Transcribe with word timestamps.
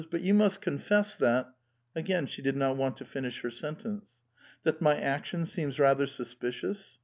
"But 0.09 0.21
you 0.21 0.33
must 0.33 0.61
confess 0.61 1.15
that 1.17 1.53
—"Again 1.95 2.25
she 2.25 2.41
did 2.41 2.55
not 2.55 2.75
want 2.75 2.97
to 2.97 3.05
finish 3.05 3.41
her 3.41 3.51
sentence. 3.51 4.17
''That 4.65 4.81
my 4.81 4.99
action 4.99 5.45
seems 5.45 5.77
rather 5.77 6.07
suspicious? 6.07 6.97